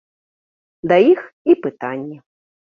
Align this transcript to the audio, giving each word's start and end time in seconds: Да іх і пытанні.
Да 0.93 0.97
іх 1.11 1.21
і 1.53 1.59
пытанні. 1.69 2.17